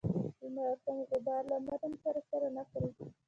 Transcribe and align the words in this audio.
د 0.39 0.41
مرحوم 0.55 0.99
غبار 1.09 1.43
له 1.51 1.57
متن 1.65 1.93
سره 2.03 2.19
سر 2.29 2.43
نه 2.57 2.63
خوري. 2.69 2.91